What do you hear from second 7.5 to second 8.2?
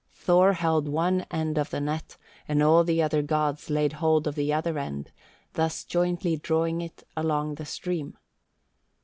the stream.